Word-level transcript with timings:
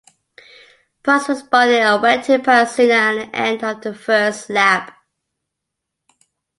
Prost 1.03 1.27
responded 1.27 1.75
and 1.81 2.01
went 2.01 2.23
to 2.25 2.39
pass 2.39 2.73
Senna 2.75 2.95
at 3.21 3.29
the 3.31 3.37
end 3.37 3.63
of 3.63 3.81
the 3.81 3.93
first 3.93 4.49
lap. 4.49 4.91